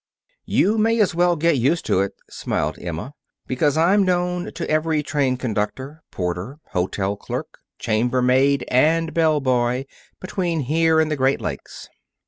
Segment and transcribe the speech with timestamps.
[0.47, 3.13] "You may as well get used to it," smiled Emma,
[3.45, 9.85] "because I'm known to every train conductor, porter, hotel clerk, chamber maid, and bell boy
[10.19, 11.87] between here and the Great Lakes."